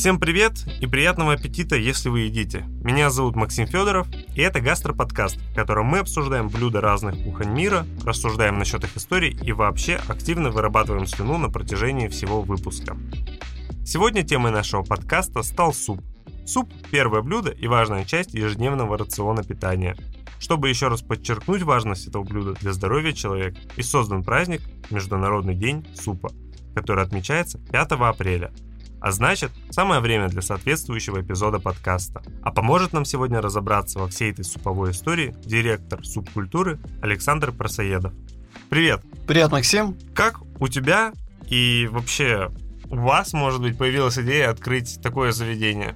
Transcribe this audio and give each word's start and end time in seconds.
Всем 0.00 0.18
привет 0.18 0.66
и 0.80 0.86
приятного 0.86 1.34
аппетита, 1.34 1.76
если 1.76 2.08
вы 2.08 2.20
едите. 2.20 2.64
Меня 2.82 3.10
зовут 3.10 3.36
Максим 3.36 3.66
Федоров, 3.66 4.08
и 4.34 4.40
это 4.40 4.62
гастроподкаст, 4.62 5.36
в 5.36 5.54
котором 5.54 5.88
мы 5.88 5.98
обсуждаем 5.98 6.48
блюда 6.48 6.80
разных 6.80 7.22
кухонь 7.22 7.50
мира, 7.50 7.84
рассуждаем 8.02 8.58
насчет 8.58 8.82
их 8.82 8.96
историй 8.96 9.38
и 9.42 9.52
вообще 9.52 10.00
активно 10.08 10.48
вырабатываем 10.48 11.06
слюну 11.06 11.36
на 11.36 11.50
протяжении 11.50 12.08
всего 12.08 12.40
выпуска. 12.40 12.96
Сегодня 13.84 14.22
темой 14.22 14.52
нашего 14.52 14.82
подкаста 14.82 15.42
стал 15.42 15.74
суп. 15.74 16.00
Суп– 16.46 16.72
первое 16.90 17.20
блюдо 17.20 17.50
и 17.50 17.66
важная 17.66 18.06
часть 18.06 18.32
ежедневного 18.32 18.96
рациона 18.96 19.44
питания. 19.44 19.98
Чтобы 20.38 20.70
еще 20.70 20.88
раз 20.88 21.02
подчеркнуть 21.02 21.60
важность 21.60 22.06
этого 22.06 22.24
блюда 22.24 22.54
для 22.54 22.72
здоровья 22.72 23.12
человека, 23.12 23.60
и 23.76 23.82
создан 23.82 24.24
праздник 24.24 24.62
Международный 24.88 25.54
день 25.54 25.86
супа, 25.94 26.32
который 26.74 27.04
отмечается 27.04 27.58
5 27.70 27.92
апреля– 27.92 28.50
а 29.00 29.12
значит, 29.12 29.50
самое 29.70 30.00
время 30.00 30.28
для 30.28 30.42
соответствующего 30.42 31.22
эпизода 31.22 31.58
подкаста. 31.58 32.22
А 32.42 32.52
поможет 32.52 32.92
нам 32.92 33.04
сегодня 33.04 33.40
разобраться 33.40 33.98
во 33.98 34.08
всей 34.08 34.30
этой 34.30 34.44
суповой 34.44 34.90
истории 34.90 35.34
директор 35.44 36.04
субкультуры 36.04 36.78
Александр 37.02 37.50
Просоедов. 37.52 38.12
Привет! 38.68 39.02
Привет, 39.26 39.50
Максим! 39.50 39.96
Как 40.14 40.40
у 40.60 40.68
тебя 40.68 41.12
и 41.48 41.88
вообще 41.90 42.50
у 42.90 42.96
вас, 42.96 43.32
может 43.32 43.60
быть, 43.62 43.78
появилась 43.78 44.18
идея 44.18 44.50
открыть 44.50 45.00
такое 45.02 45.32
заведение? 45.32 45.94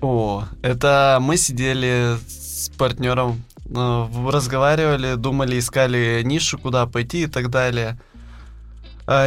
О, 0.00 0.44
это 0.62 1.18
мы 1.20 1.36
сидели 1.36 2.16
с 2.26 2.70
партнером, 2.78 3.42
э, 3.66 4.06
разговаривали, 4.30 5.16
думали, 5.16 5.58
искали 5.58 6.22
нишу, 6.24 6.58
куда 6.58 6.86
пойти 6.86 7.24
и 7.24 7.26
так 7.26 7.50
далее– 7.50 8.00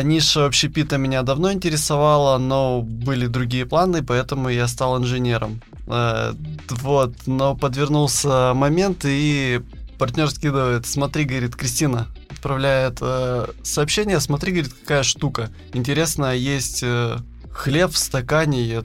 ниша 0.03 0.45
общепита 0.45 0.97
меня 0.97 1.23
давно 1.23 1.51
интересовала, 1.51 2.37
но 2.37 2.81
были 2.81 3.27
другие 3.27 3.65
планы, 3.65 4.01
поэтому 4.01 4.49
я 4.49 4.67
стал 4.67 4.97
инженером. 4.97 5.61
А, 5.87 6.33
вот, 6.69 7.15
но 7.25 7.55
подвернулся 7.55 8.53
момент, 8.53 9.01
и 9.03 9.61
партнер 9.97 10.29
скидывает, 10.29 10.85
смотри, 10.85 11.25
говорит, 11.25 11.55
Кристина, 11.55 12.07
отправляет 12.29 12.99
э, 13.01 13.47
сообщение, 13.63 14.19
смотри, 14.19 14.51
говорит, 14.53 14.73
какая 14.73 15.03
штука. 15.03 15.49
Интересно, 15.73 16.33
есть 16.35 16.81
э, 16.83 17.17
хлеб 17.51 17.91
в 17.91 17.97
стакане, 17.97 18.63
я 18.63 18.83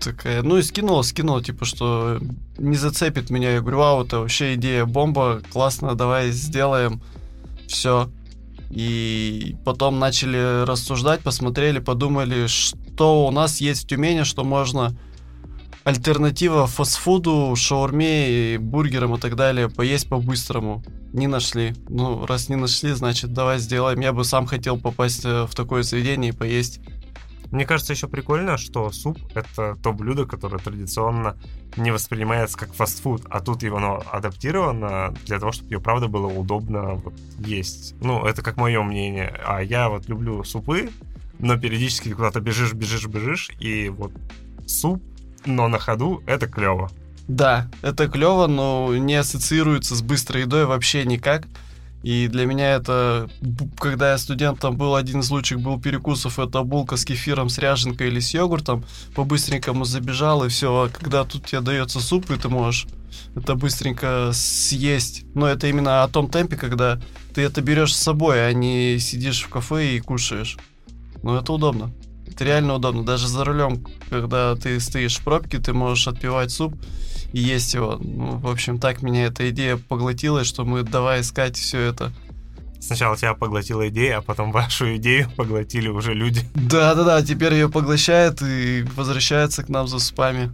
такая, 0.00 0.42
ну 0.42 0.56
и 0.56 0.62
скинула, 0.62 1.02
скинула, 1.02 1.42
типа, 1.42 1.64
что 1.64 2.20
не 2.58 2.76
зацепит 2.76 3.30
меня. 3.30 3.52
Я 3.52 3.60
говорю, 3.60 3.78
вау, 3.78 4.04
это 4.04 4.20
вообще 4.20 4.54
идея 4.54 4.84
бомба, 4.86 5.42
классно, 5.52 5.94
давай 5.94 6.30
сделаем. 6.30 7.00
Все. 7.66 8.10
И 8.70 9.56
потом 9.64 9.98
начали 9.98 10.64
рассуждать, 10.64 11.20
посмотрели, 11.20 11.80
подумали, 11.80 12.46
что 12.46 13.26
у 13.26 13.30
нас 13.30 13.60
есть 13.60 13.84
в 13.84 13.86
Тюмени, 13.88 14.22
что 14.22 14.44
можно 14.44 14.96
альтернатива 15.84 16.66
фастфуду, 16.66 17.54
шаурме, 17.56 18.58
бургерам 18.58 19.14
и 19.16 19.18
так 19.18 19.34
далее, 19.34 19.68
поесть 19.68 20.08
по-быстрому. 20.08 20.84
Не 21.12 21.26
нашли. 21.26 21.74
Ну, 21.88 22.26
раз 22.26 22.48
не 22.48 22.56
нашли, 22.56 22.92
значит, 22.92 23.32
давай 23.32 23.58
сделаем. 23.58 23.98
Я 24.00 24.12
бы 24.12 24.24
сам 24.24 24.46
хотел 24.46 24.78
попасть 24.78 25.24
э, 25.24 25.46
в 25.46 25.54
такое 25.56 25.82
заведение 25.82 26.30
и 26.32 26.36
поесть. 26.36 26.80
Мне 27.50 27.66
кажется, 27.66 27.92
еще 27.92 28.06
прикольно, 28.06 28.56
что 28.56 28.90
суп— 28.92 29.18
это 29.34 29.76
то 29.82 29.92
блюдо, 29.92 30.24
которое 30.24 30.58
традиционно 30.58 31.36
не 31.76 31.90
воспринимается 31.90 32.56
как 32.56 32.72
фастфуд, 32.74 33.22
а 33.28 33.40
тут 33.40 33.62
его 33.62 33.78
оно 33.78 34.02
адаптировано 34.10 35.14
для 35.26 35.38
того, 35.38 35.50
чтобы 35.52 35.70
ее, 35.72 35.80
правда, 35.80 36.08
было 36.08 36.26
удобно 36.26 36.94
вот, 36.94 37.14
есть. 37.38 37.94
Ну, 38.00 38.24
это 38.24 38.42
как 38.42 38.56
мое 38.56 38.82
мнение. 38.82 39.40
А 39.44 39.60
я 39.60 39.88
вот 39.88 40.08
люблю 40.08 40.44
супы, 40.44 40.90
но 41.38 41.58
периодически 41.58 42.12
куда-то 42.12 42.40
бежишь, 42.40 42.72
бежишь, 42.72 43.06
бежишь, 43.06 43.50
и 43.58 43.88
вот 43.88 44.12
суп, 44.66 45.02
но 45.44 45.68
на 45.68 45.78
ходу— 45.78 46.22
это 46.26 46.46
клево. 46.46 46.90
Да, 47.26 47.68
это 47.82 48.08
клево, 48.08 48.46
но 48.46 48.96
не 48.96 49.14
ассоциируется 49.14 49.94
с 49.94 50.02
быстрой 50.02 50.42
едой 50.42 50.66
вообще 50.66 51.04
никак. 51.04 51.46
И 52.02 52.28
для 52.28 52.46
меня 52.46 52.76
это, 52.76 53.28
когда 53.78 54.12
я 54.12 54.18
студентом 54.18 54.76
был, 54.76 54.94
один 54.94 55.20
из 55.20 55.30
лучших 55.30 55.60
был 55.60 55.78
перекусов, 55.78 56.38
это 56.38 56.62
булка 56.62 56.96
с 56.96 57.04
кефиром, 57.04 57.50
с 57.50 57.58
ряженкой 57.58 58.08
или 58.08 58.20
с 58.20 58.32
йогуртом. 58.32 58.84
По-быстренькому 59.14 59.84
забежал, 59.84 60.44
и 60.44 60.48
все. 60.48 60.84
А 60.84 60.88
когда 60.88 61.24
тут 61.24 61.46
тебе 61.46 61.60
дается 61.60 62.00
суп, 62.00 62.30
и 62.30 62.36
ты 62.36 62.48
можешь 62.48 62.86
это 63.36 63.54
быстренько 63.54 64.30
съесть. 64.32 65.24
Но 65.34 65.46
это 65.46 65.66
именно 65.66 66.02
о 66.02 66.08
том 66.08 66.28
темпе, 66.28 66.56
когда 66.56 67.00
ты 67.34 67.42
это 67.42 67.60
берешь 67.60 67.94
с 67.94 68.02
собой, 68.02 68.46
а 68.46 68.52
не 68.52 68.98
сидишь 68.98 69.42
в 69.42 69.48
кафе 69.48 69.96
и 69.96 70.00
кушаешь. 70.00 70.56
Ну, 71.22 71.34
это 71.36 71.52
удобно. 71.52 71.92
Это 72.26 72.44
реально 72.44 72.74
удобно. 72.74 73.04
Даже 73.04 73.28
за 73.28 73.44
рулем, 73.44 73.84
когда 74.08 74.54
ты 74.56 74.80
стоишь 74.80 75.18
в 75.18 75.24
пробке, 75.24 75.58
ты 75.58 75.72
можешь 75.72 76.08
отпивать 76.08 76.50
суп 76.50 76.74
и 77.32 77.40
есть 77.40 77.74
его. 77.74 77.96
Ну, 77.96 78.38
в 78.38 78.48
общем, 78.48 78.78
так 78.78 79.02
меня 79.02 79.26
эта 79.26 79.50
идея 79.50 79.76
поглотила, 79.76 80.44
что 80.44 80.64
мы 80.64 80.82
давай 80.82 81.20
искать 81.20 81.56
все 81.56 81.80
это. 81.80 82.12
Сначала 82.80 83.16
тебя 83.16 83.34
поглотила 83.34 83.88
идея, 83.88 84.18
а 84.18 84.22
потом 84.22 84.52
вашу 84.52 84.96
идею 84.96 85.30
поглотили 85.36 85.88
уже 85.88 86.14
люди. 86.14 86.42
Да-да-да, 86.54 87.22
теперь 87.22 87.52
ее 87.52 87.68
поглощает 87.68 88.40
и 88.42 88.84
возвращается 88.96 89.62
к 89.62 89.68
нам 89.68 89.86
за 89.86 89.98
спами. 89.98 90.50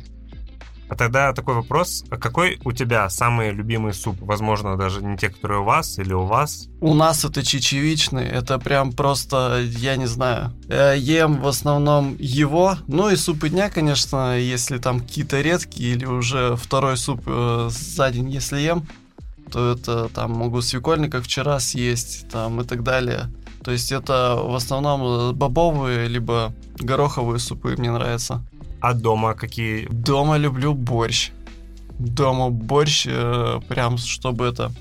А 0.88 0.94
тогда 0.94 1.32
такой 1.32 1.54
вопрос. 1.54 2.04
А 2.10 2.16
какой 2.16 2.58
у 2.64 2.72
тебя 2.72 3.08
самый 3.10 3.50
любимый 3.50 3.92
суп? 3.92 4.16
Возможно, 4.20 4.76
даже 4.76 5.02
не 5.02 5.16
те, 5.16 5.30
которые 5.30 5.60
у 5.60 5.64
вас 5.64 5.98
или 5.98 6.12
у 6.12 6.24
вас? 6.24 6.68
У 6.80 6.94
нас 6.94 7.24
это 7.24 7.42
чечевичный. 7.42 8.24
Это 8.24 8.58
прям 8.58 8.92
просто, 8.92 9.62
я 9.78 9.96
не 9.96 10.06
знаю. 10.06 10.52
Я 10.68 10.92
ем 10.92 11.40
в 11.40 11.48
основном 11.48 12.16
его. 12.18 12.76
Ну 12.86 13.10
и 13.10 13.16
супы 13.16 13.48
дня, 13.48 13.68
конечно, 13.68 14.38
если 14.38 14.78
там 14.78 15.00
какие-то 15.00 15.40
редкие 15.40 15.94
или 15.94 16.04
уже 16.04 16.56
второй 16.56 16.96
суп 16.96 17.22
э, 17.26 17.68
за 17.70 18.10
день, 18.10 18.30
если 18.30 18.60
ем, 18.60 18.86
то 19.50 19.72
это 19.72 20.08
там 20.08 20.32
могу 20.32 20.60
свекольник, 20.60 21.12
как 21.12 21.24
вчера 21.24 21.58
съесть, 21.60 22.28
там 22.30 22.60
и 22.60 22.64
так 22.64 22.82
далее. 22.82 23.30
То 23.64 23.72
есть 23.72 23.90
это 23.90 24.38
в 24.40 24.54
основном 24.54 25.34
бобовые 25.34 26.06
либо 26.06 26.54
гороховые 26.78 27.40
супы 27.40 27.74
мне 27.76 27.90
нравятся. 27.90 28.44
А 28.80 28.94
дома 28.94 29.34
какие? 29.34 29.86
Дома 29.90 30.36
люблю 30.36 30.74
борщ. 30.74 31.30
Дома 31.98 32.50
борщ, 32.50 33.06
э, 33.08 33.60
прям 33.68 33.96
чтобы 33.98 34.46
это 34.46 34.72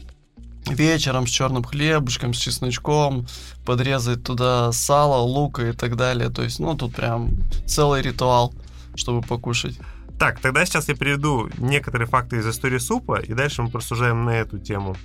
вечером 0.70 1.28
с 1.28 1.30
черным 1.30 1.64
хлебушком, 1.64 2.34
с 2.34 2.38
чесночком, 2.38 3.28
подрезать 3.66 4.24
туда 4.24 4.72
сало, 4.72 5.22
лука 5.22 5.70
и 5.70 5.72
так 5.72 5.96
далее. 5.96 6.30
То 6.30 6.44
есть, 6.44 6.60
ну, 6.60 6.76
тут 6.76 6.96
прям 6.96 7.30
целый 7.66 8.02
ритуал, 8.02 8.54
чтобы 8.96 9.22
покушать. 9.22 9.80
Так, 10.20 10.40
тогда 10.40 10.66
сейчас 10.66 10.88
я 10.88 10.96
приведу 10.96 11.50
некоторые 11.58 12.08
факты 12.08 12.38
из 12.38 12.48
истории 12.48 12.78
супа, 12.78 13.20
и 13.20 13.34
дальше 13.34 13.62
мы 13.62 13.70
просужаем 13.70 14.24
на 14.26 14.32
эту 14.32 14.58
тему. 14.58 14.96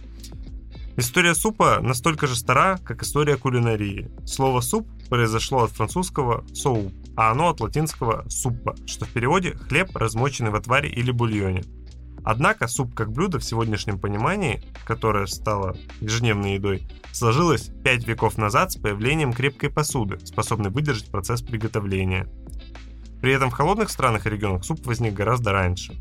История 0.96 1.34
супа 1.34 1.80
настолько 1.80 2.26
же 2.26 2.36
стара, 2.36 2.78
как 2.84 3.02
история 3.02 3.36
кулинарии. 3.36 4.10
Слово 4.26 4.60
«суп» 4.60 4.88
произошло 5.08 5.64
от 5.64 5.70
французского 5.70 6.44
«соуп», 6.52 6.92
а 7.16 7.30
оно 7.30 7.48
от 7.48 7.60
латинского 7.60 8.24
«суппа», 8.28 8.74
что 8.86 9.04
в 9.04 9.10
переводе 9.10 9.52
«хлеб, 9.52 9.94
размоченный 9.96 10.50
в 10.50 10.56
отваре 10.56 10.90
или 10.90 11.10
бульоне». 11.10 11.62
Однако 12.22 12.68
суп 12.68 12.94
как 12.94 13.12
блюдо 13.12 13.38
в 13.38 13.44
сегодняшнем 13.44 13.98
понимании, 13.98 14.62
которое 14.84 15.26
стало 15.26 15.76
ежедневной 16.00 16.54
едой, 16.54 16.86
сложилось 17.12 17.70
5 17.82 18.06
веков 18.06 18.36
назад 18.36 18.72
с 18.72 18.76
появлением 18.76 19.32
крепкой 19.32 19.70
посуды, 19.70 20.18
способной 20.24 20.70
выдержать 20.70 21.10
процесс 21.10 21.40
приготовления. 21.40 22.28
При 23.22 23.32
этом 23.32 23.50
в 23.50 23.54
холодных 23.54 23.90
странах 23.90 24.26
и 24.26 24.30
регионах 24.30 24.64
суп 24.64 24.84
возник 24.86 25.14
гораздо 25.14 25.52
раньше. 25.52 25.94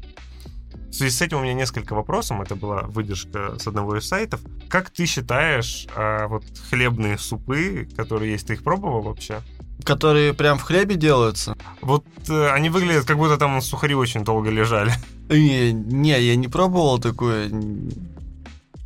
В 0.90 0.94
связи 0.94 1.16
с 1.16 1.22
этим 1.22 1.38
у 1.38 1.42
меня 1.42 1.54
несколько 1.54 1.94
вопросов. 1.94 2.42
Это 2.42 2.56
была 2.56 2.82
выдержка 2.82 3.58
с 3.60 3.68
одного 3.68 3.98
из 3.98 4.08
сайтов. 4.08 4.42
Как 4.70 4.90
ты 4.90 5.06
считаешь, 5.06 5.88
а, 5.96 6.28
вот 6.28 6.44
хлебные 6.70 7.18
супы, 7.18 7.88
которые 7.96 8.32
есть, 8.32 8.48
ты 8.48 8.54
их 8.54 8.64
пробовал 8.64 9.02
вообще? 9.02 9.42
Которые 9.84 10.34
прям 10.34 10.58
в 10.58 10.64
хлебе 10.64 10.96
делаются? 10.96 11.56
Вот 11.82 12.06
э, 12.28 12.50
они 12.52 12.70
выглядят, 12.70 13.06
как 13.06 13.18
будто 13.18 13.38
там 13.38 13.62
сухари 13.62 13.96
очень 13.96 14.24
долго 14.24 14.50
лежали. 14.50 14.92
Не, 15.30 15.72
не, 15.72 16.20
я 16.20 16.36
не 16.36 16.48
пробовал 16.48 17.00
такое. 17.00 17.50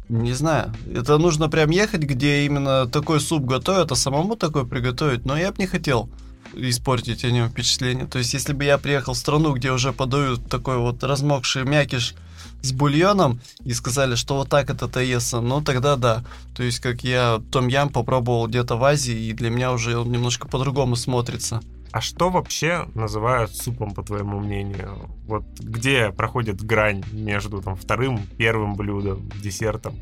Не 0.09 0.33
знаю. 0.33 0.73
Это 0.93 1.17
нужно 1.17 1.49
прям 1.49 1.69
ехать, 1.69 2.01
где 2.01 2.45
именно 2.45 2.85
такой 2.85 3.21
суп 3.21 3.45
готовят, 3.45 3.91
а 3.91 3.95
самому 3.95 4.35
такой 4.35 4.67
приготовить. 4.67 5.25
Но 5.25 5.37
я 5.37 5.51
бы 5.51 5.57
не 5.59 5.67
хотел 5.67 6.09
испортить 6.55 7.23
о 7.25 7.31
нем 7.31 7.49
впечатление. 7.49 8.05
То 8.05 8.19
есть, 8.19 8.33
если 8.33 8.53
бы 8.53 8.63
я 8.63 8.77
приехал 8.77 9.13
в 9.13 9.17
страну, 9.17 9.53
где 9.53 9.71
уже 9.71 9.93
подают 9.93 10.49
такой 10.49 10.77
вот 10.77 11.03
размокший 11.03 11.63
мякиш 11.63 12.15
с 12.61 12.71
бульоном 12.71 13.41
и 13.65 13.73
сказали, 13.73 14.15
что 14.15 14.35
вот 14.35 14.49
так 14.49 14.69
это 14.69 14.87
таеса, 14.87 15.41
ну 15.41 15.61
тогда 15.61 15.95
да. 15.95 16.23
То 16.55 16.63
есть, 16.63 16.79
как 16.79 17.03
я 17.03 17.41
том 17.51 17.67
ям 17.67 17.89
попробовал 17.89 18.47
где-то 18.47 18.77
в 18.77 18.83
Азии, 18.83 19.27
и 19.27 19.33
для 19.33 19.49
меня 19.49 19.73
уже 19.73 19.97
он 19.97 20.11
немножко 20.11 20.47
по-другому 20.47 20.95
смотрится. 20.95 21.61
А 21.91 22.01
что 22.01 22.31
вообще 22.31 22.87
называют 22.95 23.55
супом, 23.55 23.93
по 23.93 24.01
твоему 24.01 24.39
мнению? 24.39 25.11
Вот 25.27 25.43
где 25.59 26.09
проходит 26.09 26.63
грань 26.63 27.03
между 27.11 27.61
там, 27.61 27.75
вторым, 27.75 28.25
первым 28.35 28.75
блюдом, 28.75 29.29
десертом? 29.39 29.95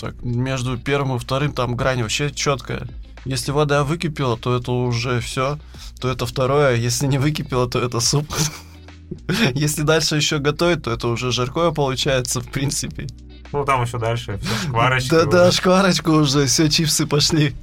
Так, 0.00 0.20
между 0.22 0.76
первым 0.78 1.16
и 1.16 1.18
вторым 1.20 1.52
там 1.52 1.76
грань 1.76 2.02
вообще 2.02 2.32
четкая. 2.32 2.88
Если 3.24 3.52
вода 3.52 3.84
выкипела, 3.84 4.36
то 4.36 4.56
это 4.56 4.72
уже 4.72 5.20
все, 5.20 5.58
то 6.00 6.08
это 6.08 6.26
второе. 6.26 6.74
Если 6.76 7.06
не 7.06 7.18
выкипела, 7.18 7.68
то 7.68 7.78
это 7.78 8.00
суп. 8.00 8.26
Если 9.54 9.82
дальше 9.82 10.16
еще 10.16 10.38
готовить, 10.38 10.82
то 10.82 10.90
это 10.90 11.08
уже 11.08 11.30
жаркое 11.30 11.70
получается, 11.70 12.40
в 12.40 12.50
принципе. 12.50 13.06
Ну, 13.52 13.64
там 13.64 13.82
еще 13.82 13.98
дальше, 13.98 14.38
все, 14.38 14.68
шкварочка. 14.68 15.24
Да-да, 15.24 15.52
шкварочка 15.52 16.08
уже, 16.08 16.46
все, 16.46 16.68
чипсы 16.70 17.06
пошли. 17.06 17.54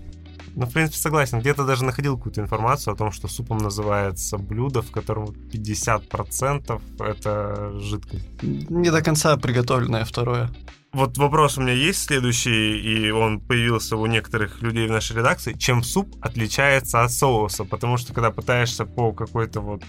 Ну, 0.56 0.66
в 0.66 0.74
принципе, 0.74 0.98
согласен. 0.98 1.40
Где-то 1.40 1.66
даже 1.66 1.84
находил 1.84 2.18
какую-то 2.18 2.42
информацию 2.42 2.94
о 2.94 2.98
том, 2.98 3.12
что 3.12 3.28
супом 3.28 3.58
называется 3.60 4.38
блюдо, 4.38 4.82
в 4.82 4.92
котором 4.92 5.26
50% 5.26 6.82
это 7.00 7.80
жидкость. 7.80 8.26
Не 8.42 8.92
до 8.92 9.02
конца 9.02 9.36
приготовленное 9.38 10.06
второе. 10.06 10.50
Вот 10.92 11.18
вопрос 11.20 11.58
у 11.58 11.62
меня 11.62 11.74
есть 11.74 12.04
следующий, 12.04 12.80
и 12.80 13.12
он 13.12 13.40
появился 13.40 13.96
у 13.96 14.06
некоторых 14.08 14.62
людей 14.64 14.88
в 14.88 14.92
нашей 14.92 15.18
редакции. 15.18 15.54
Чем 15.54 15.84
суп 15.84 16.16
отличается 16.20 17.04
от 17.04 17.12
соуса? 17.12 17.64
Потому 17.64 17.98
что 17.98 18.14
когда 18.14 18.32
пытаешься 18.32 18.86
по 18.86 19.12
какой-то 19.12 19.62
вот 19.62 19.84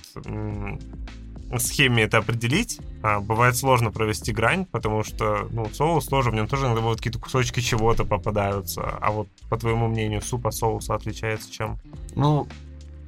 схеме 1.59 2.05
это 2.05 2.19
определить, 2.19 2.79
а, 3.03 3.21
бывает 3.21 3.57
сложно 3.57 3.91
провести 3.91 4.33
грань, 4.33 4.67
потому 4.67 5.03
что 5.03 5.49
ну, 5.51 5.69
соус 5.73 6.07
тоже, 6.07 6.31
в 6.31 6.35
нем 6.35 6.47
тоже 6.47 6.67
иногда 6.67 6.83
вот 6.83 6.99
какие-то 6.99 7.19
кусочки 7.19 7.61
чего-то 7.61 8.05
попадаются. 8.05 8.83
А 8.83 9.11
вот, 9.11 9.29
по 9.49 9.57
твоему 9.57 9.89
мнению, 9.89 10.23
суп 10.23 10.47
от 10.47 10.55
соуса 10.55 10.95
отличается 10.95 11.51
чем? 11.51 11.79
Ну, 12.15 12.47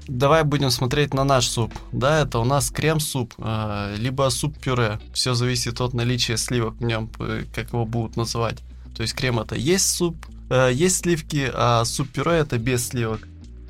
давай 0.09 0.45
будем 0.45 0.71
смотреть 0.71 1.15
на 1.15 1.25
наш 1.25 1.47
суп. 1.47 1.73
Да, 1.93 2.21
это 2.21 2.39
у 2.39 2.45
нас 2.45 2.71
крем-суп, 2.71 3.35
э, 3.39 3.97
либо 3.99 4.29
суп-пюре. 4.31 5.01
Все 5.13 5.35
зависит 5.35 5.81
от 5.81 5.95
наличия 5.95 6.37
сливок 6.37 6.75
в 6.77 6.85
нем, 6.85 7.11
э, 7.19 7.45
как 7.55 7.73
его 7.73 7.85
будут 7.85 8.17
называть. 8.17 8.59
То 8.97 9.03
есть 9.03 9.15
крем 9.15 9.39
это 9.39 9.55
есть 9.55 9.89
суп, 9.89 10.27
э, 10.51 10.71
есть 10.73 10.99
сливки, 11.03 11.51
а 11.53 11.85
суп-пюре 11.85 12.33
это 12.33 12.59
без 12.59 12.89
сливок, 12.89 13.27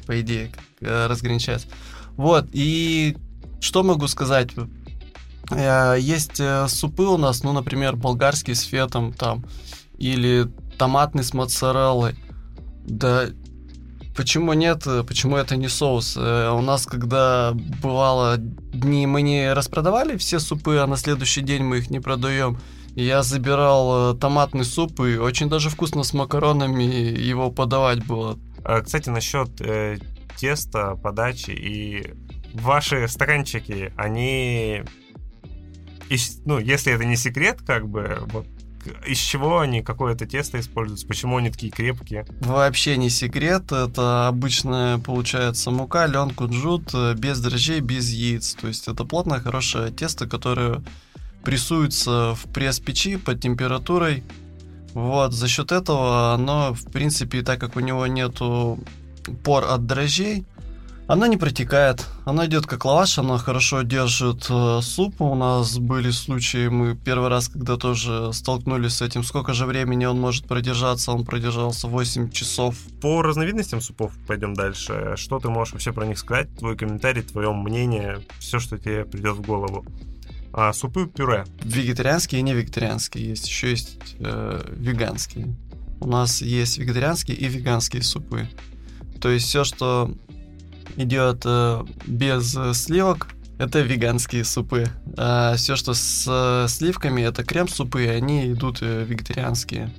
по 0.07 0.21
идее, 0.21 0.51
разграничать. 0.81 1.67
Вот, 2.17 2.49
и 2.53 3.17
что 3.61 3.83
могу 3.83 4.09
сказать? 4.09 4.51
Есть 5.51 6.41
супы 6.69 7.03
у 7.03 7.19
нас, 7.19 7.43
ну, 7.43 7.53
например, 7.53 7.97
болгарский 7.97 8.55
с 8.55 8.63
фетом 8.63 9.13
там, 9.13 9.45
или 9.99 10.49
томатный 10.79 11.25
с 11.25 11.35
моцареллой. 11.35 12.17
Да 12.85 13.29
Почему 14.17 14.53
нет? 14.53 14.87
Почему 15.07 15.37
это 15.37 15.57
не 15.57 15.69
соус? 15.69 16.17
Э, 16.19 16.51
у 16.51 16.61
нас, 16.61 16.87
когда 16.87 17.53
бывало 17.55 18.37
дни, 18.37 19.07
мы 19.07 19.23
не 19.23 19.53
распродавали 19.53 20.17
все 20.17 20.39
супы, 20.39 20.77
а 20.77 20.87
на 20.87 20.97
следующий 20.97 21.41
день 21.41 21.63
мы 21.63 21.79
их 21.79 21.91
не 21.91 22.01
продаем. 22.01 22.59
Я 22.95 23.23
забирал 23.23 24.13
э, 24.13 24.19
томатный 24.19 24.65
суп, 24.65 25.01
и 25.01 25.17
очень 25.17 25.49
даже 25.49 25.71
вкусно 25.71 26.03
с 26.03 26.13
макаронами 26.13 26.83
его 26.83 27.51
подавать 27.51 28.05
было. 28.07 28.39
А, 28.65 28.83
кстати, 28.83 29.09
насчет 29.09 29.49
э, 29.61 29.99
теста, 30.37 30.95
подачи 30.97 31.51
и 31.51 32.13
ваши 32.53 33.09
стаканчики, 33.09 33.93
они 33.97 34.83
ну, 36.45 36.59
если 36.59 36.93
это 36.93 37.05
не 37.05 37.17
секрет, 37.17 37.61
как 37.67 37.89
бы, 37.89 38.19
вот 38.27 38.47
из 39.07 39.19
чего 39.19 39.61
они 39.61 39.83
какое-то 39.83 40.27
тесто 40.27 40.61
используются, 40.61 41.07
почему 41.07 41.37
они 41.37 41.51
такие 41.51 41.73
крепкие? 41.73 42.27
Вообще 42.41 42.97
не 42.97 43.11
секрет, 43.11 43.73
это 43.73 44.29
обычная 44.29 44.99
получается 44.99 45.71
мука, 45.71 46.07
лен, 46.07 46.31
кунжут, 46.31 46.91
э, 46.95 47.15
без 47.15 47.41
дрожжей, 47.41 47.81
без 47.81 48.11
яиц. 48.11 48.55
То 48.55 48.69
есть 48.69 48.89
это 48.89 49.05
плотное, 49.05 49.41
хорошее 49.41 49.91
тесто, 49.91 50.27
которое 50.27 50.83
прессуется 51.45 52.35
в 52.35 52.53
пресс-печи 52.53 53.17
под 53.17 53.41
температурой. 53.41 54.23
Вот, 54.95 55.33
за 55.33 55.49
счет 55.49 55.73
этого 55.73 56.35
оно, 56.35 56.75
в 56.75 56.85
принципе, 56.91 57.43
так 57.43 57.59
как 57.59 57.77
у 57.77 57.81
него 57.81 58.07
нету 58.07 58.79
пор 59.45 59.65
от 59.65 59.87
дрожжей, 59.87 60.45
она 61.13 61.29
не 61.29 61.37
протекает, 61.37 62.07
она 62.25 62.47
идет 62.47 62.67
как 62.67 62.87
лаваш, 62.87 63.19
она 63.19 63.37
хорошо 63.37 63.83
держит 63.83 64.47
э, 64.49 64.81
суп. 64.81 65.21
У 65.21 65.35
нас 65.35 65.77
были 65.77 66.11
случаи, 66.11 66.69
мы 66.69 66.97
первый 66.97 67.29
раз, 67.29 67.49
когда 67.49 67.77
тоже 67.77 68.33
столкнулись 68.33 68.95
с 68.95 69.03
этим, 69.03 69.23
сколько 69.23 69.53
же 69.53 69.67
времени 69.67 70.07
он 70.07 70.19
может 70.19 70.47
продержаться, 70.47 71.13
он 71.13 71.27
продержался 71.27 71.87
8 71.87 72.31
часов. 72.31 72.77
По 73.03 73.21
разновидностям 73.21 73.83
супов 73.83 74.15
пойдем 74.27 74.55
дальше. 74.55 75.13
Что 75.17 75.39
ты 75.39 75.51
можешь 75.51 75.75
вообще 75.75 75.93
про 75.93 76.07
них 76.07 76.19
сказать? 76.19 76.49
Твой 76.57 76.79
комментарий, 76.79 77.21
твое 77.21 77.53
мнение, 77.53 78.21
все, 78.39 78.59
что 78.59 78.79
тебе 78.79 79.05
придет 79.05 79.37
в 79.37 79.43
голову. 79.43 79.85
А, 80.55 80.73
супы 80.73 81.07
пюре. 81.07 81.45
Вегетарианские 81.63 82.41
и 82.41 82.43
не 82.43 82.55
вегетарианские 82.55 83.29
есть. 83.29 83.47
Еще 83.47 83.69
есть 83.69 84.17
э, 84.19 84.65
веганские. 84.79 85.55
У 86.01 86.09
нас 86.09 86.41
есть 86.41 86.79
вегетарианские 86.79 87.37
и 87.37 87.49
веганские 87.49 88.03
супы. 88.03 88.49
То 89.21 89.29
есть 89.29 89.47
все, 89.47 89.63
что 89.63 90.11
идет 90.97 91.43
э, 91.45 91.85
без 92.07 92.57
сливок, 92.75 93.29
это 93.59 93.81
веганские 93.81 94.45
супы. 94.45 94.87
А 95.17 95.55
все, 95.57 95.77
что 95.77 95.95
с 95.95 96.27
э, 96.29 96.69
сливками, 96.69 97.23
это 97.23 97.45
крем-супы, 97.45 98.09
они 98.09 98.53
идут 98.53 98.79
э, 98.81 99.05
вегетарианские. 99.05 99.91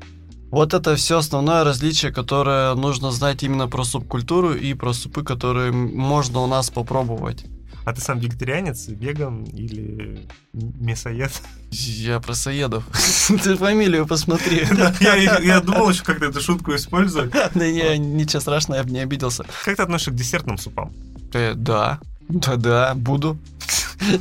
Вот 0.51 0.73
это 0.73 0.95
все 0.95 1.17
основное 1.17 1.63
различие, 1.63 2.11
которое 2.11 2.75
нужно 2.75 3.11
знать 3.11 3.41
именно 3.41 3.67
про 3.67 3.83
субкультуру 3.83 4.53
и 4.53 4.73
про 4.73 4.93
супы, 4.93 5.23
которые 5.23 5.71
можно 5.71 6.41
у 6.41 6.47
нас 6.47 6.69
попробовать. 6.69 7.45
А 7.85 7.93
ты 7.93 8.01
сам 8.01 8.19
вегетарианец, 8.19 8.87
веган 8.87 9.43
или 9.43 10.27
мясоед? 10.53 11.31
Я 11.71 12.19
просоедов. 12.19 12.85
Ты 13.43 13.57
фамилию 13.57 14.07
посмотри. 14.07 14.65
Я 15.01 15.59
думал 15.59 15.89
еще 15.89 16.03
как-то 16.03 16.25
эту 16.25 16.39
шутку 16.39 16.75
использовать. 16.75 17.33
Да 17.53 17.65
я 17.65 17.97
ничего 17.97 18.39
страшного, 18.39 18.77
я 18.77 18.83
бы 18.83 18.91
не 18.91 18.99
обиделся. 18.99 19.45
Как 19.65 19.75
ты 19.75 19.83
относишься 19.83 20.11
к 20.11 20.15
десертным 20.15 20.57
супам? 20.57 20.93
Э, 21.33 21.53
да, 21.55 21.99
да-да, 22.29 22.93
буду. 22.95 23.37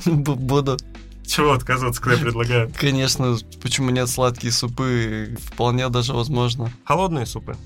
Буду. 0.06 0.78
Чего 1.26 1.52
отказываться, 1.52 2.02
когда 2.02 2.18
предлагают? 2.18 2.76
Конечно, 2.76 3.36
почему 3.62 3.90
нет 3.90 4.08
сладкие 4.08 4.52
супы? 4.52 5.36
Вполне 5.40 5.88
даже 5.88 6.12
возможно. 6.12 6.70
Холодные 6.84 7.26
супы? 7.26 7.56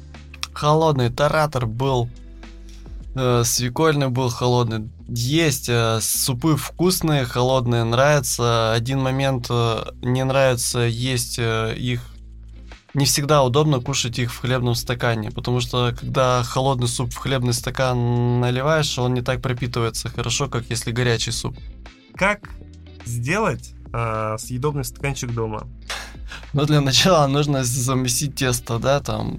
Холодный 0.52 1.10
таратор 1.10 1.66
был 1.66 2.08
Э, 3.16 3.44
свекольный 3.44 4.08
был 4.08 4.28
холодный. 4.28 4.90
Есть 5.08 5.68
э, 5.68 6.00
супы 6.00 6.56
вкусные, 6.56 7.24
холодные, 7.24 7.84
нравятся. 7.84 8.72
Один 8.72 9.00
момент 9.00 9.46
э, 9.50 9.84
не 10.02 10.24
нравится 10.24 10.80
есть 10.80 11.38
их 11.38 12.00
не 12.96 13.04
всегда 13.04 13.44
удобно 13.44 13.80
кушать 13.80 14.18
их 14.18 14.32
в 14.32 14.40
хлебном 14.40 14.74
стакане, 14.74 15.30
потому 15.30 15.60
что 15.60 15.94
когда 15.94 16.42
холодный 16.42 16.88
суп 16.88 17.12
в 17.12 17.16
хлебный 17.18 17.52
стакан 17.52 18.40
наливаешь, 18.40 18.98
он 18.98 19.12
не 19.12 19.20
так 19.20 19.42
пропитывается 19.42 20.08
хорошо, 20.08 20.48
как 20.48 20.64
если 20.70 20.92
горячий 20.92 21.30
суп. 21.30 21.58
Как 22.14 22.48
сделать 23.04 23.74
э, 23.92 24.36
съедобный 24.38 24.84
стаканчик 24.84 25.30
дома? 25.32 25.68
Ну, 26.54 26.64
для 26.64 26.80
начала 26.80 27.26
нужно 27.26 27.64
замесить 27.64 28.34
тесто, 28.34 28.78
да, 28.78 29.00
там 29.00 29.36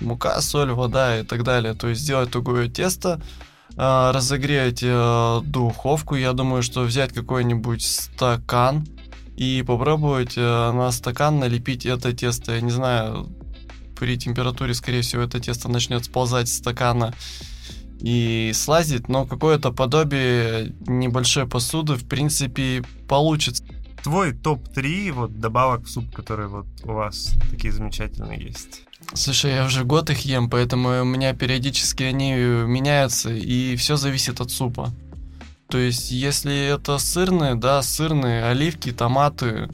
мука, 0.00 0.38
соль, 0.42 0.72
вода 0.72 1.18
и 1.18 1.22
так 1.22 1.44
далее. 1.44 1.72
То 1.72 1.88
есть 1.88 2.02
сделать 2.02 2.30
тугое 2.30 2.68
тесто, 2.68 3.20
э, 3.20 3.47
разогреть 3.76 4.80
э, 4.82 5.40
духовку. 5.44 6.14
Я 6.16 6.32
думаю, 6.32 6.62
что 6.62 6.82
взять 6.82 7.12
какой-нибудь 7.12 7.82
стакан 7.82 8.86
и 9.36 9.62
попробовать 9.66 10.34
э, 10.36 10.40
на 10.72 10.90
стакан 10.90 11.38
налепить 11.38 11.86
это 11.86 12.12
тесто. 12.12 12.54
Я 12.54 12.60
не 12.60 12.70
знаю, 12.70 13.28
при 13.98 14.16
температуре, 14.16 14.74
скорее 14.74 15.02
всего, 15.02 15.22
это 15.22 15.40
тесто 15.40 15.68
начнет 15.68 16.04
сползать 16.04 16.48
с 16.48 16.58
стакана 16.58 17.14
и 18.00 18.52
слазить, 18.54 19.08
но 19.08 19.26
какое-то 19.26 19.72
подобие 19.72 20.74
небольшой 20.86 21.46
посуды, 21.46 21.94
в 21.94 22.08
принципе, 22.08 22.84
получится 23.08 23.64
твой 24.08 24.32
топ-3 24.32 25.12
вот 25.12 25.38
добавок 25.38 25.84
в 25.84 25.90
суп, 25.90 26.10
которые 26.14 26.48
вот 26.48 26.66
у 26.84 26.92
вас 26.92 27.34
такие 27.50 27.70
замечательные 27.74 28.40
есть? 28.40 28.84
Слушай, 29.12 29.56
я 29.56 29.66
уже 29.66 29.84
год 29.84 30.08
их 30.08 30.20
ем, 30.20 30.48
поэтому 30.48 31.02
у 31.02 31.04
меня 31.04 31.34
периодически 31.34 32.04
они 32.04 32.32
меняются, 32.32 33.30
и 33.30 33.76
все 33.76 33.96
зависит 33.96 34.40
от 34.40 34.50
супа. 34.50 34.90
То 35.68 35.76
есть, 35.76 36.10
если 36.10 36.74
это 36.74 36.96
сырные, 36.96 37.54
да, 37.54 37.82
сырные, 37.82 38.44
оливки, 38.44 38.92
томаты, 38.92 39.68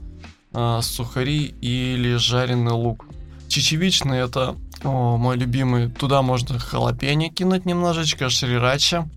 э, 0.53 0.81
сухари 0.83 1.55
или 1.61 2.17
жареный 2.17 2.73
лук. 2.73 3.07
Чечевичный 3.47 4.19
это 4.19 4.57
о, 4.83 5.17
мой 5.17 5.37
любимый. 5.37 5.93
Туда 5.93 6.23
можно 6.23 6.59
халапеньо 6.59 7.29
кинуть 7.29 7.67
немножечко, 7.67 8.29
шрирача, 8.31 9.09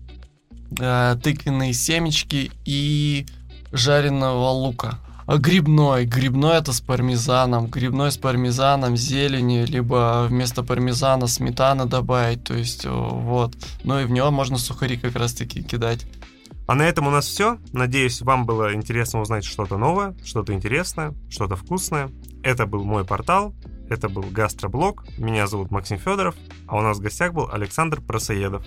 э, 0.78 1.16
тыквенные 1.20 1.72
семечки 1.72 2.52
и 2.64 3.26
жареного 3.72 4.50
лука. 4.50 5.00
А 5.28 5.36
грибной, 5.36 6.06
грибной 6.06 6.56
это 6.56 6.72
с 6.72 6.80
пармезаном, 6.80 7.66
грибной 7.66 8.10
с 8.10 8.16
пармезаном, 8.16 8.96
зеленью, 8.96 9.66
либо 9.66 10.26
вместо 10.26 10.62
пармезана 10.62 11.26
сметана 11.26 11.84
добавить, 11.84 12.44
то 12.44 12.54
есть 12.54 12.86
вот. 12.86 13.54
Ну 13.84 14.00
и 14.00 14.06
в 14.06 14.10
него 14.10 14.30
можно 14.30 14.56
сухари 14.56 14.96
как 14.96 15.14
раз 15.16 15.34
таки 15.34 15.62
кидать. 15.62 16.06
А 16.66 16.74
на 16.74 16.88
этом 16.88 17.08
у 17.08 17.10
нас 17.10 17.26
все. 17.26 17.58
Надеюсь, 17.74 18.22
вам 18.22 18.46
было 18.46 18.74
интересно 18.74 19.20
узнать 19.20 19.44
что-то 19.44 19.76
новое, 19.76 20.16
что-то 20.24 20.54
интересное, 20.54 21.14
что-то 21.28 21.56
вкусное. 21.56 22.08
Это 22.42 22.64
был 22.64 22.84
мой 22.84 23.04
портал. 23.04 23.54
Это 23.90 24.08
был 24.08 24.22
Гастроблог. 24.22 25.04
Меня 25.18 25.46
зовут 25.46 25.70
Максим 25.70 25.98
Федоров, 25.98 26.36
а 26.66 26.78
у 26.78 26.80
нас 26.80 26.96
в 26.96 27.02
гостях 27.02 27.34
был 27.34 27.50
Александр 27.52 28.00
Просоедов. 28.00 28.64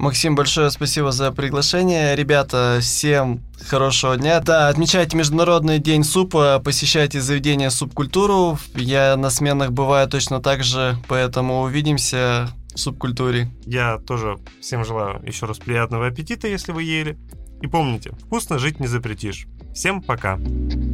Максим, 0.00 0.34
большое 0.34 0.70
спасибо 0.70 1.12
за 1.12 1.30
приглашение. 1.30 2.16
Ребята, 2.16 2.78
всем 2.80 3.42
хорошего 3.68 4.16
дня. 4.16 4.40
Да, 4.40 4.68
отмечайте 4.68 5.14
Международный 5.14 5.78
день 5.78 6.04
супа, 6.04 6.58
посещайте 6.64 7.20
заведение 7.20 7.68
субкультуру. 7.68 8.58
Я 8.74 9.14
на 9.18 9.28
сменах 9.28 9.72
бываю 9.72 10.08
точно 10.08 10.40
так 10.40 10.64
же, 10.64 10.96
поэтому 11.06 11.60
увидимся 11.60 12.48
в 12.74 12.78
субкультуре. 12.78 13.50
Я 13.66 13.98
тоже 13.98 14.38
всем 14.62 14.86
желаю 14.86 15.22
еще 15.22 15.44
раз 15.44 15.58
приятного 15.58 16.06
аппетита, 16.06 16.48
если 16.48 16.72
вы 16.72 16.84
ели. 16.84 17.18
И 17.60 17.66
помните, 17.66 18.12
вкусно 18.24 18.58
жить 18.58 18.80
не 18.80 18.86
запретишь. 18.86 19.48
Всем 19.74 20.00
пока! 20.00 20.38
Пока. 20.38 20.89